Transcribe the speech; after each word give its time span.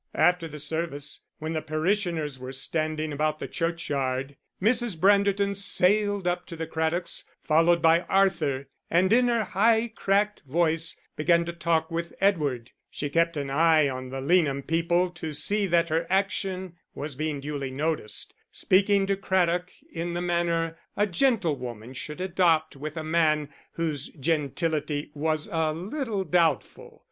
After 0.15 0.47
the 0.47 0.57
service, 0.57 1.21
when 1.37 1.53
the 1.53 1.61
parishioners 1.61 2.39
were 2.39 2.53
standing 2.53 3.13
about 3.13 3.37
the 3.37 3.47
churchyard, 3.47 4.35
Mrs. 4.59 4.97
Branderton 4.97 5.55
sailed 5.55 6.25
up 6.25 6.47
to 6.47 6.55
the 6.55 6.65
Craddocks 6.65 7.25
followed 7.43 7.83
by 7.83 8.01
Arthur, 8.09 8.67
and 8.89 9.13
in 9.13 9.27
her 9.27 9.43
high, 9.43 9.93
cracked 9.95 10.41
voice 10.47 10.99
began 11.15 11.45
to 11.45 11.53
talk 11.53 11.91
with 11.91 12.13
Edward. 12.19 12.71
She 12.89 13.11
kept 13.11 13.37
an 13.37 13.51
eye 13.51 13.89
on 13.89 14.09
the 14.09 14.21
Leanham 14.21 14.63
people 14.63 15.11
to 15.11 15.35
see 15.35 15.67
that 15.67 15.89
her 15.89 16.07
action 16.09 16.77
was 16.95 17.15
being 17.15 17.39
duly 17.39 17.69
noticed, 17.69 18.33
speaking 18.51 19.05
to 19.05 19.15
Craddock 19.15 19.69
in 19.93 20.15
the 20.15 20.19
manner 20.21 20.79
a 20.97 21.05
gentlewoman 21.05 21.93
should 21.93 22.21
adopt 22.21 22.75
with 22.75 22.97
a 22.97 23.03
man 23.03 23.49
whose 23.73 24.07
gentility 24.07 25.11
was 25.13 25.47
a 25.51 25.71
little 25.73 26.23
doubtful. 26.23 26.99